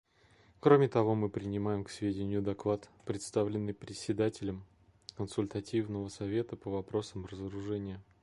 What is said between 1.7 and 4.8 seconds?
к сведению доклад, представленный Председателем